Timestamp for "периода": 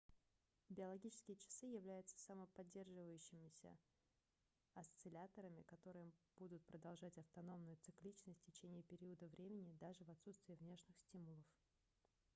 8.81-9.27